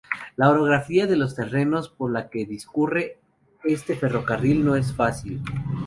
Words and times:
La 0.35 0.49
orografía 0.49 1.05
de 1.05 1.15
los 1.15 1.35
terrenos 1.35 1.87
por 1.89 2.09
los 2.09 2.25
que 2.31 2.47
discurre 2.47 3.19
este 3.63 3.95
ferrocarril 3.95 4.65
no 4.65 4.75
es 4.75 4.93
fácil. 4.95 5.43